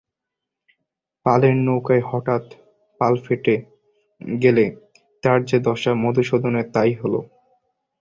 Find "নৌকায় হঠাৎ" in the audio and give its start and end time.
1.65-2.43